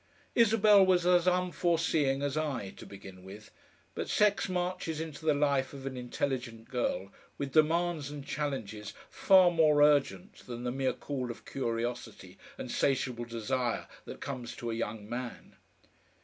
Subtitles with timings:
[0.33, 3.51] Isabel was as unforeseeing as I to begin with,
[3.93, 9.51] but sex marches into the life of an intelligent girl with demands and challenges far
[9.51, 14.73] more urgent than the mere call of curiosity and satiable desire that comes to a
[14.73, 15.55] young man.